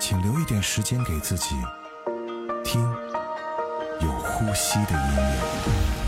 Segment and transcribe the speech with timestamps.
[0.00, 1.56] 请留一点时间给自己，
[2.64, 2.80] 听
[4.00, 6.07] 有呼吸的音乐。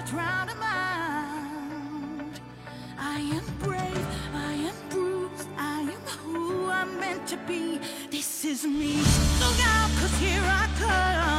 [0.00, 2.40] that round amount.
[2.98, 7.80] I am brave, I am bruised, I am who I'm meant to be.
[8.10, 8.96] This is me.
[9.40, 11.29] Look out, cause here I come.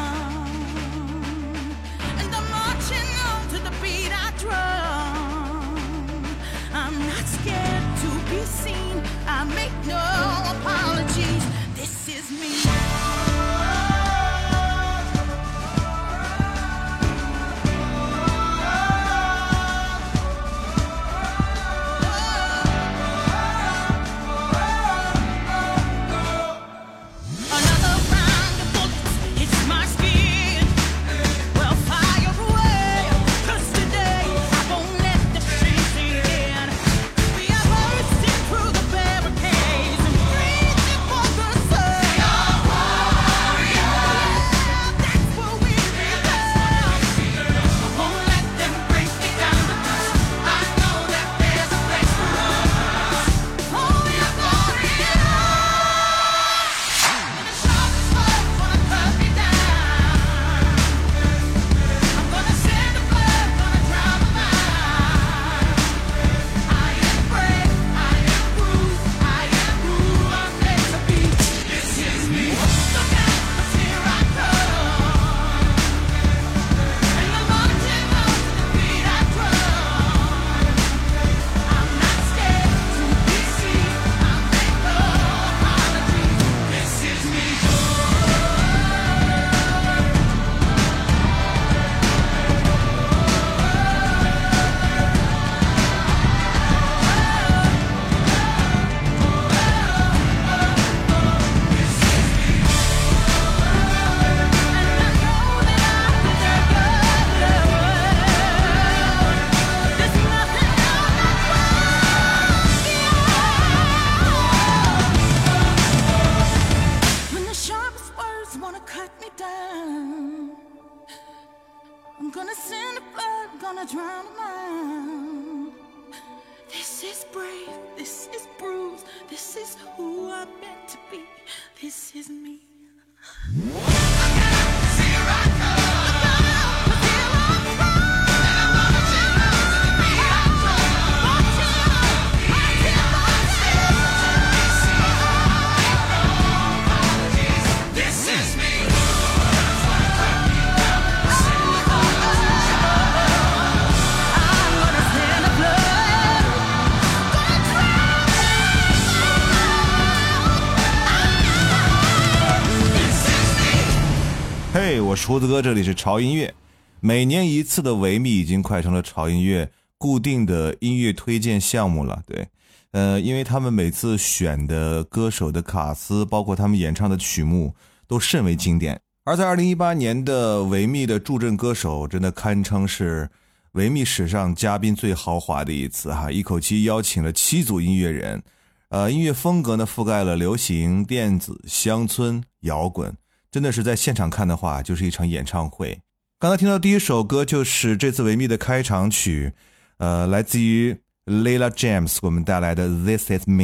[165.21, 166.51] 厨子哥，这里是潮音乐。
[166.99, 172.23] 每年一次的维密已经快成了潮音乐固定的音乐推荐项目了。
[172.25, 172.47] 对，
[172.89, 177.75] 呃，因为他们每次选的歌手的卡司，包括他们演唱的曲目，
[178.07, 178.99] 都甚为经典。
[179.23, 183.29] 而在二零一八年的维密的助阵歌手，真的堪称是
[183.73, 186.31] 维密史上嘉宾最豪华的一次哈！
[186.31, 188.41] 一口气邀请了七组音乐人，
[188.89, 193.15] 呃，音乐风格呢覆盖了流行、电子、乡村、摇滚。
[193.51, 195.99] 真的是在现场看的话，就是一场演唱会。
[196.39, 199.51] 刚才听到第一首歌就是这次维密的开场曲，
[199.97, 200.95] 呃，来自于
[201.25, 203.63] Lila James 我们带来的《This Is Me》。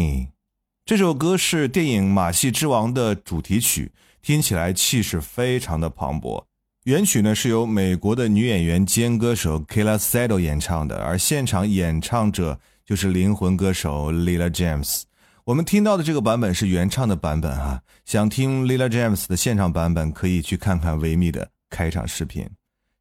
[0.86, 6.44] 这首歌是电影《马戏之王》的主题曲，听起来气势非常的磅礴。
[6.84, 15.04] 原曲呢是由美国的女演员兼歌手 Kayla Sado 演唱的，而现场演唱者就是灵魂歌手 Lila James。
[15.48, 22.46] 我们听到的这个版本是原唱的版本哈，想听 Lila James 的现场版本，可以去看看维密的开场视频。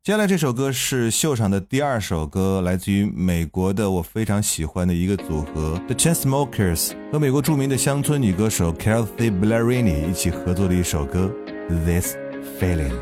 [0.05, 11.29] 接下来这首歌是秀场的第二首歌，来自于美国的我非常喜欢的一个组合 The Chainsmokers 和美国著名的乡村女歌手 Kelsey Ballerini 一起合作的一首歌
[11.69, 12.15] This
[12.61, 12.95] Feeling。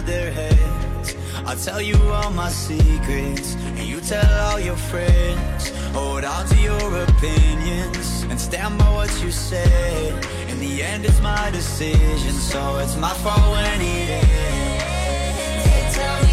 [0.00, 1.16] Nod their heads.
[1.46, 5.70] I'll tell you all my secrets And you tell all your friends.
[5.92, 10.12] Hold on to your opinions And stand by what you said.
[10.48, 15.64] In the end it's my decision So it's my fault when it ends.
[15.64, 16.29] They tell me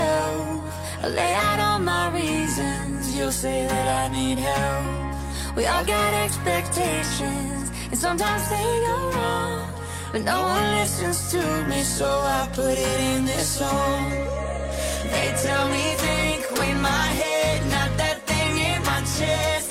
[0.00, 3.16] I lay out all my reasons.
[3.16, 5.56] You'll say that I need help.
[5.56, 9.68] We all got expectations And sometimes they go wrong.
[10.12, 14.10] But no one listens to me So I put it in this song.
[15.12, 19.61] They tell me think with my head Not that thing in my chest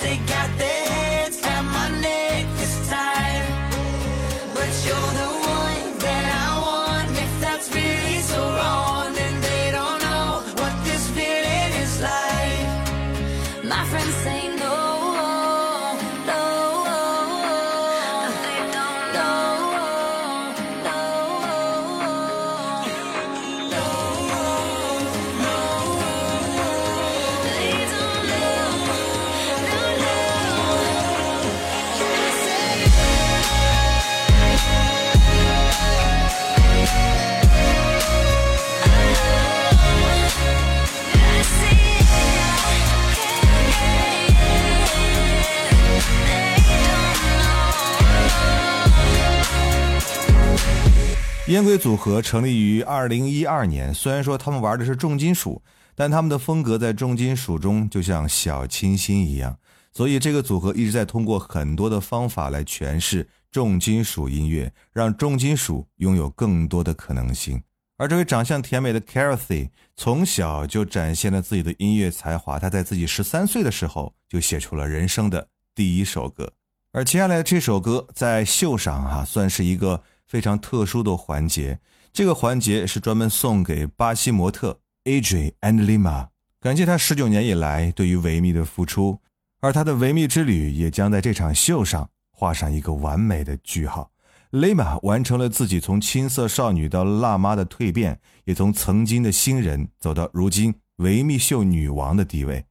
[51.52, 55.62] 烟鬼组合成立于二零一二年，虽然说他们玩的是重金属，
[55.94, 59.58] 但他们的风格在重金属中就像小清新一样，
[59.92, 67.62] 所以这个组合一直在通过很多的方法来诠释重金属音乐，让重金属拥有更多的可能性。
[67.98, 76.50] 而这位长相甜美的 c a r t h y 从小就展现了自己的音乐才华，他在自己十三岁的时候就写出了人生的第一首歌，
[76.92, 80.02] 而接下来这首歌在秀上哈、算是一个
[80.32, 81.78] 非常特殊的环节，
[82.10, 89.20] 这个环节是专门送给巴西模特 Adri and Lima，感谢他十九年以来对于维密的付出，
[89.60, 94.10] 而他的维密之旅也将在这场秀上画上一个完美的句号。
[94.52, 102.64] 雷玛完成了自己从青涩少女到辣妈的蜕变，也从曾经的新人走到如今维密秀女王的地位。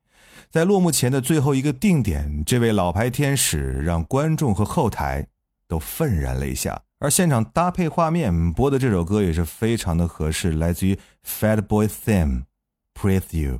[0.50, 5.28] 在落幕前的最后一个定点，这位老牌天使让观众和后台
[5.68, 6.82] 都愤然泪下。
[7.02, 13.60] 而现场搭配画面播的这首歌也是非常的合适，来自于 Fat Boy Theme，Praise You》。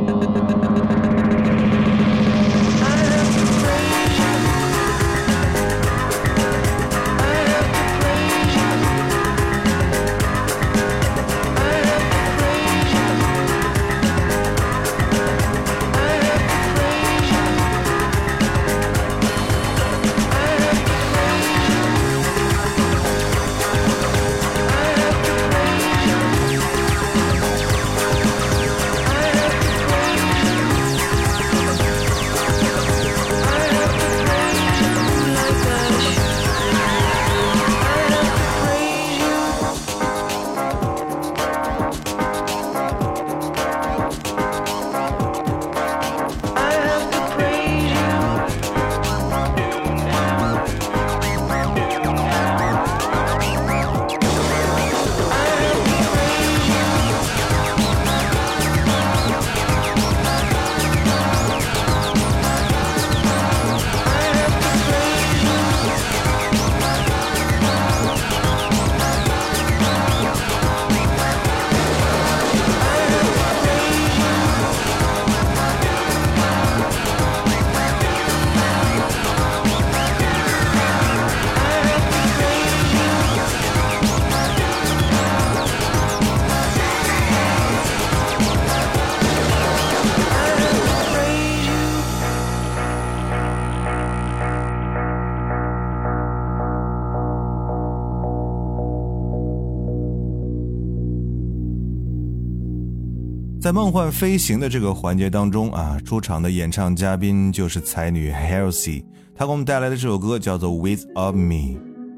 [103.71, 109.01] 在梦幻飞行的这个环节当中啊，出场的演唱嘉宾就是才女 Halsey，
[109.33, 111.55] 她给我们带来的这首歌叫做《With of Me》。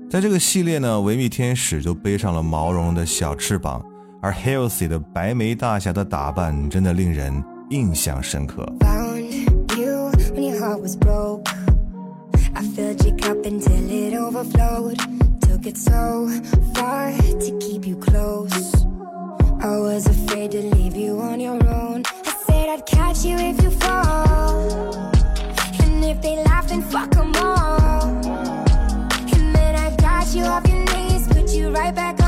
[0.10, 3.86] 在这个系列呢，维密天使就背上了毛茸茸的小翅膀，
[4.20, 7.32] 而 Halsey 的白眉大侠的打扮真的令人
[7.70, 8.68] 印象深刻。
[15.66, 16.28] It so
[16.74, 18.83] far to keep you close.
[19.64, 22.04] I was afraid to leave you on your own.
[22.26, 24.94] I said I'd catch you if you fall.
[25.80, 28.04] And if they laugh, then fuck them all.
[29.34, 32.23] And then I got you off your knees, put you right back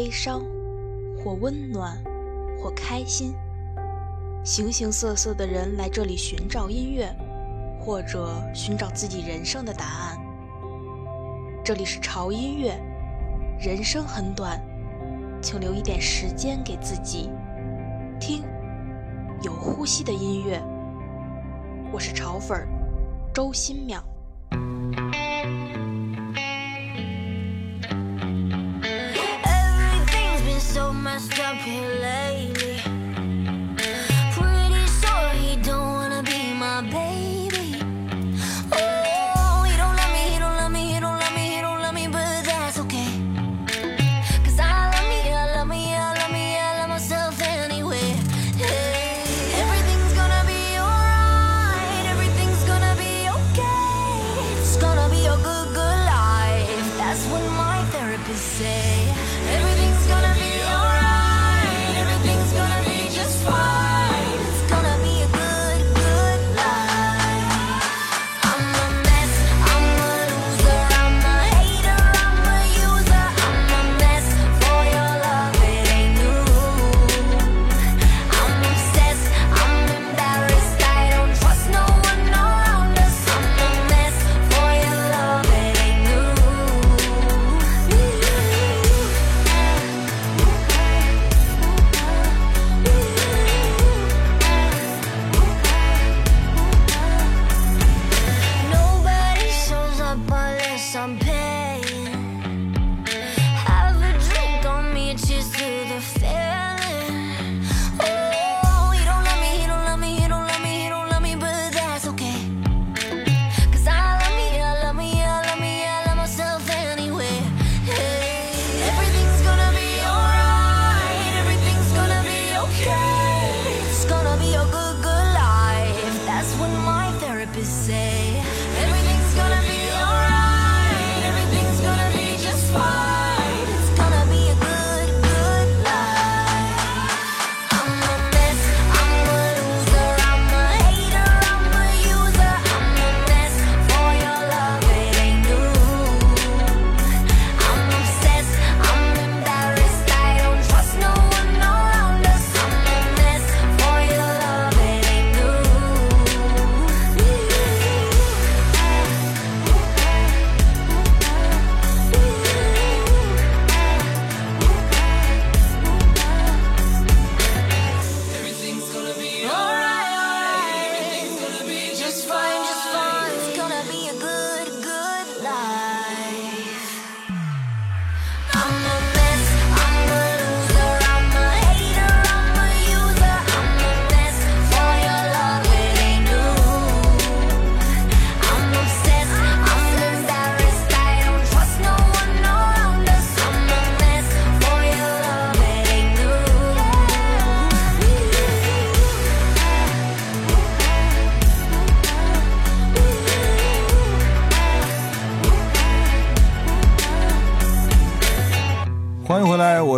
[0.00, 0.40] 悲伤，
[1.18, 1.94] 或温暖，
[2.58, 3.34] 或开心。
[4.42, 7.14] 形形色色的人来这里寻找音乐，
[7.78, 10.18] 或者寻找自己人生的答案。
[11.62, 12.80] 这里是潮音乐，
[13.60, 14.58] 人生很短，
[15.42, 17.28] 请留一点时间给自己，
[18.18, 18.42] 听
[19.42, 20.62] 有呼吸的音乐。
[21.92, 22.66] 我是潮粉儿，
[23.34, 24.00] 周新淼。
[31.20, 32.49] stop here late.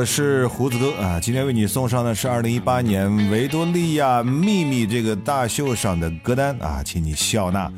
[0.05, 1.21] 是胡子哥啊！
[1.21, 7.73] 今天为你送上的是二零一八年维多利亚秘密这个大秀上的歌单啊，请你笑纳。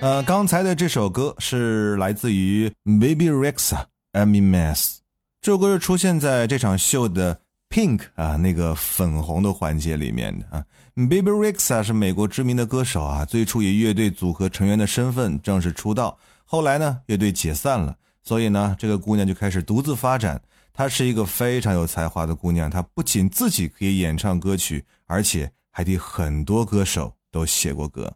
[0.00, 4.96] 呃，刚才的这首歌是来自于 Baby Rexa Amy Mess，
[5.40, 10.64] 这首歌是出现在这场秀的 Pink 啊那个粉红的环节里面的啊。
[10.94, 20.40] Baby Rexa 是美国知名的歌手啊，最初以乐队组合成员的身份正式出道，后来呢乐队解散了，所以呢这个姑娘就开始独自发展。
[20.72, 28.12] 她是一个非常有才华的姑娘，她不仅自己可以演唱歌曲，而且还替很多歌手都写过歌。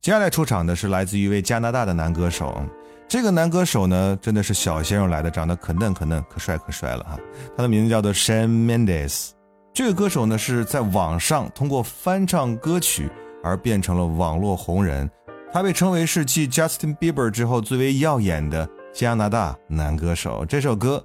[0.00, 2.62] 接下来出场的是来自于一位加拿大的男歌手，
[3.08, 7.18] 这个男歌手呢真的是小鲜肉来的，长得可嫩可嫩，可帅可帅了哈。
[7.56, 9.30] 他的名字叫做 Shawn Mendes。
[9.72, 13.10] 这个歌手呢是在网上通过翻唱歌曲
[13.42, 15.10] 而变成了网络红人，
[15.52, 20.44] 他被称为是继 Justin Bieber 之后最为耀眼的加拿大男歌手。
[20.46, 21.04] 这首歌。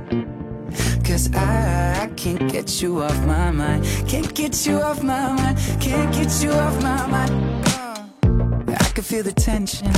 [1.05, 3.85] Cause I, I can't get you off my mind.
[4.07, 5.57] Can't get you off my mind.
[5.79, 7.65] Can't get you off my mind.
[7.67, 9.91] Uh, I can feel the tension.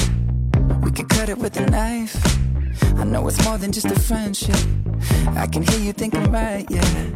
[0.82, 2.16] We could cut it with a knife.
[2.98, 4.56] I know it's more than just a friendship.
[5.36, 7.10] I can hear you thinking right, yeah.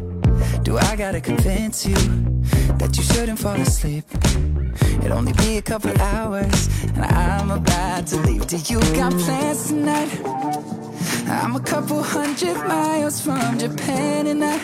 [0.62, 1.96] Do I gotta convince you
[2.78, 4.04] that you shouldn't fall asleep?
[5.04, 8.46] It'll only be a couple hours, and I'm about to leave.
[8.46, 10.67] Do you got plans tonight?
[11.30, 14.58] I'm a couple hundred miles from Japan, and I,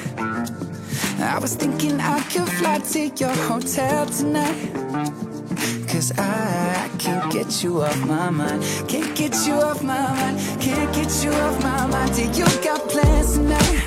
[1.21, 4.73] I was thinking I could fly to your hotel tonight.
[5.89, 8.65] Cause I, I can't get you off my mind.
[8.89, 10.39] Can't get you off my mind.
[10.61, 12.15] Can't get you off my mind.
[12.15, 13.85] Do you got plans tonight?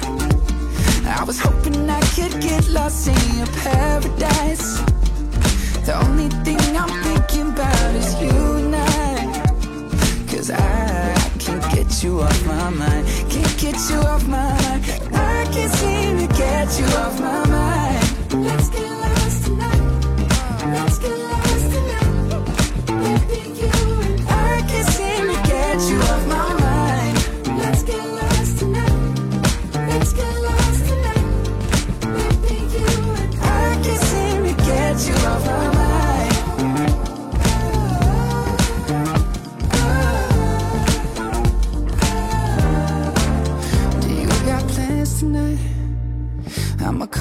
[1.05, 4.79] I was hoping I could get lost in your paradise.
[5.83, 10.27] The only thing I'm thinking about is you and I.
[10.29, 11.16] Cause I
[11.47, 13.07] can't get you off my mind.
[13.29, 14.83] Can't get you off my mind.
[15.13, 17.66] I can't seem to get you off my mind.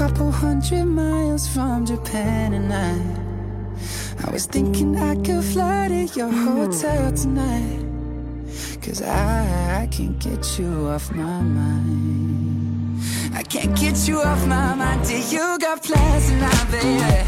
[0.08, 2.94] Couple hundred miles from Japan and I
[4.24, 7.82] I was thinking I could fly to your hotel tonight
[8.82, 13.00] Cause I, I can't get you off my mind.
[13.34, 17.26] I can't get you off my mind Do you got plans tonight, baby?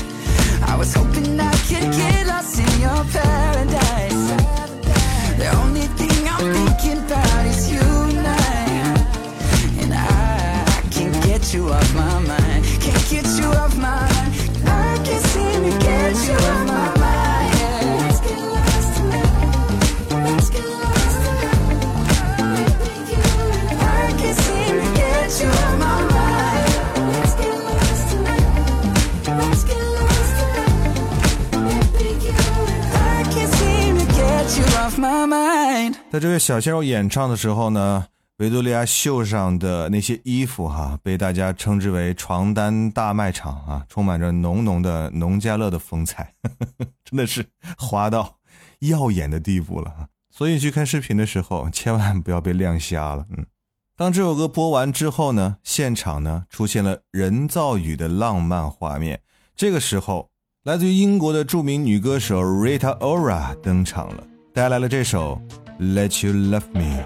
[0.63, 4.25] I was hoping I could get lost in your paradise.
[5.41, 8.49] The only thing I'm thinking about is you and I.
[9.83, 12.38] And I, I can't get you off my mind
[34.99, 38.07] my mind 在这位小鲜肉演唱的时候呢，
[38.39, 46.35] 维多利亚秀上的那些衣服哈、被大家称之为床单大卖场啊，充满着浓浓的农家乐的风采，
[47.05, 48.39] 真的是花到
[48.81, 50.09] 耀眼的地步了。
[50.31, 53.27] 所以去看视频的时候，千万不要被亮瞎了。
[53.37, 53.47] 嗯，
[53.97, 59.21] 当这首歌播完之后呢，现场呢出现了人造雨的浪漫画面。
[59.57, 60.31] 这个时候，
[60.63, 64.25] 来自于英国的著名女歌手 Rita Ora 登场了，
[64.58, 65.40] 带来了这首《
[65.84, 67.04] Let You Love Me》。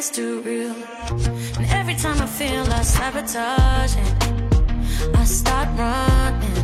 [0.00, 0.74] Gets too real,
[1.58, 4.12] and every time I feel like sabotaging,
[5.14, 6.58] I start running.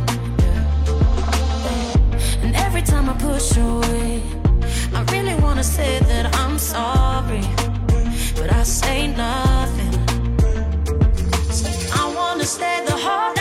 [2.41, 4.23] And every time I push away,
[4.91, 7.45] I really wanna say that I'm sorry,
[8.39, 9.93] but I say nothing.
[12.01, 13.36] I wanna stay the whole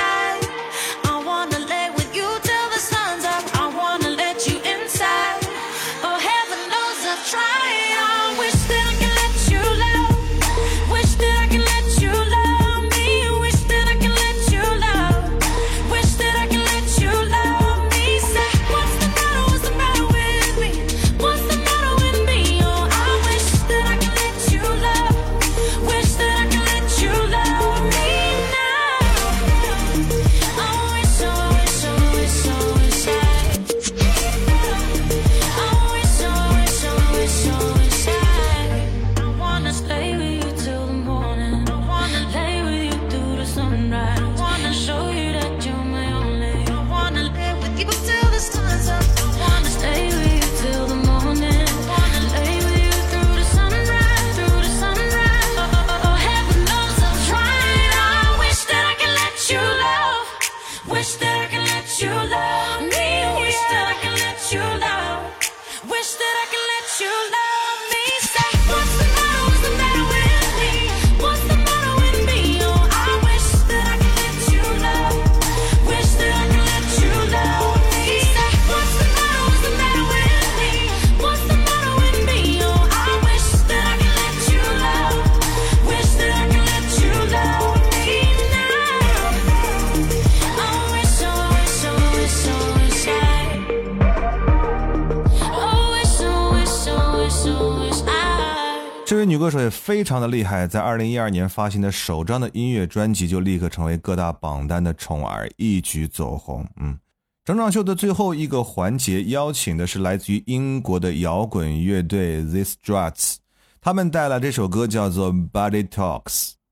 [99.96, 106.68] 非常的厉害，在二零一二年发行的首张的音乐专辑就立刻成为各大榜单的宠儿，一举走红。
[106.76, 106.98] 嗯，
[107.46, 113.36] 整场秀的最后一个环节邀请的是来自于英国的摇滚乐队 The Struts，
[113.80, 116.24] 他们带来这首歌叫做《Body Talks》。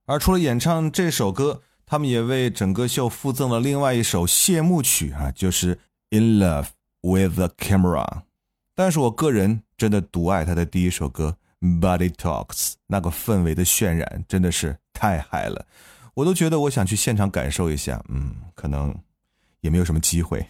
[0.05, 5.77] 而除了演唱这首歌，他们也为整个秀附赠了另外一首谢幕曲啊，就是
[6.11, 6.67] 《In Love
[7.01, 8.05] with the Camera》。
[8.75, 12.47] 但是我个人真的独爱他的第一首歌《Body Talks》，
[12.87, 15.67] 那个氛围的渲染真的是太嗨了，
[16.15, 18.03] 我都觉得我想去现场感受一下。
[18.09, 18.95] 嗯，可能
[19.61, 20.47] 也没有什么机会。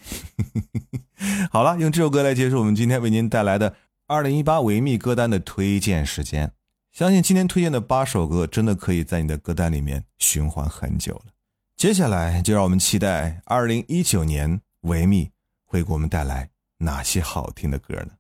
[1.51, 3.75] 好了，用这首歌来结束我们今天为您带来的
[4.07, 6.53] 二零一八维密歌单的推荐时间。
[6.93, 11.33] 相信今天推荐的八首歌真的可以在你的歌单里面循环很久了。
[11.77, 15.29] 接下来就让我们期待二零一九年维密
[15.65, 18.11] 会给我们带来哪些好听的歌呢？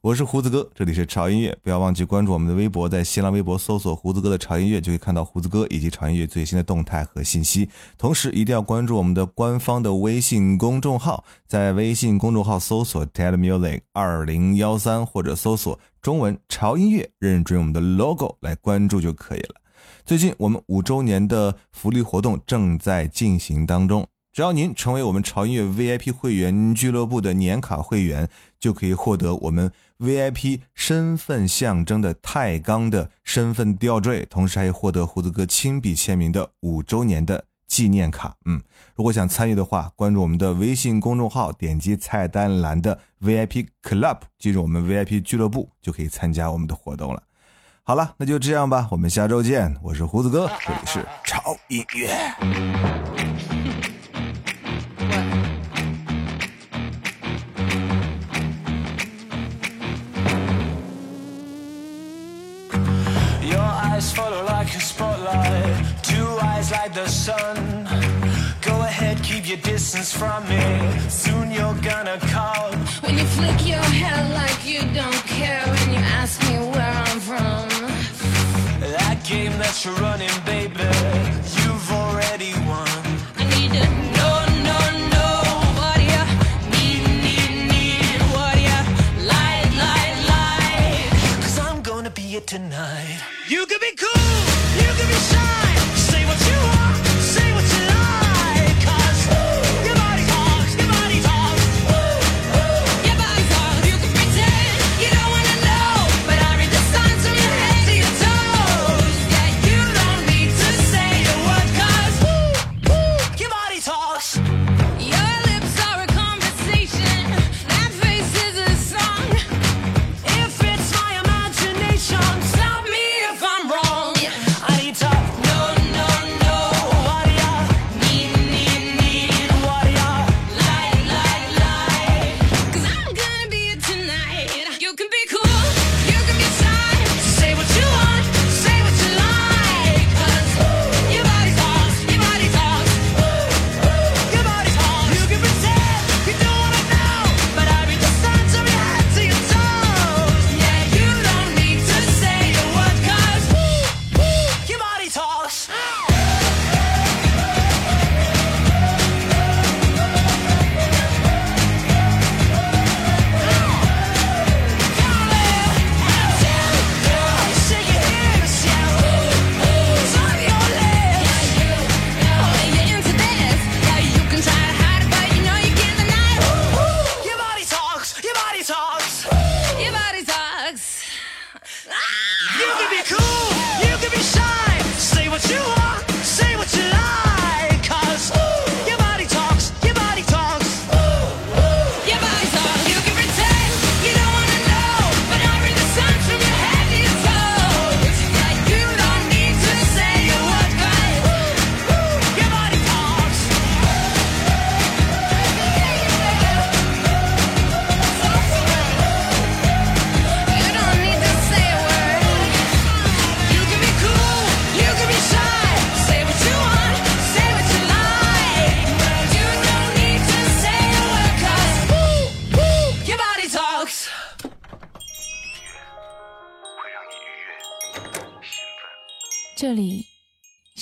[0.00, 7.68] 我是胡子哥，这里是潮音乐，不要忘记关注我们的微博，在新浪微博搜索“胡子哥的潮音乐”，就可以看到胡子哥以及潮音乐最新的动态和信息。
[7.98, 19.56] 同时，一定要关注我们的官方的微信公众号，在微信公众号搜索 “TED Music 二零幺三”或者搜索中文“潮音乐”，认准我们的 logo 来关注就可以了。
[20.04, 24.06] 最近我们五周年的福利活动正在进行当中。
[24.38, 28.28] 只要您成为我们潮音乐 VIP 会员俱乐部的年卡会员，
[28.60, 38.36] 就可以获得我们 VIP 身份象征的钛钢的身份吊坠，同时还可以获得胡子哥亲笔签名的五周年的纪念卡。
[38.44, 38.62] 嗯，
[38.94, 47.20] 如果想参与的话，关注我们的微信公众号，点击菜单栏的 VIP Club，进入我们 VIP 俱乐部，就可以参加我们的活动了。
[47.82, 49.76] 好了，那就这样吧，我们下周见。
[49.82, 53.57] 我是胡子哥，这里是潮音乐。
[64.44, 67.84] Like a spotlight, two eyes like the sun.
[68.60, 70.64] Go ahead, keep your distance from me.
[71.08, 72.74] Soon you're gonna come.
[73.02, 77.20] When you flick your hair like you don't care when you ask me where I'm
[77.20, 77.68] from.
[78.80, 80.88] That game that you're running, baby,
[81.58, 82.88] you've already won.
[83.40, 85.40] I need to know, know, know
[85.80, 86.24] what you
[86.74, 88.20] need, need, need.
[88.36, 88.80] What you
[89.34, 91.10] like, like, like.
[91.42, 93.27] Cause I'm gonna be it tonight.
[93.48, 94.22] You can be cool,
[94.76, 95.37] you can be shy.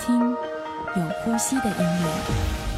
[0.00, 0.18] 听
[0.96, 2.69] 有呼吸的音乐。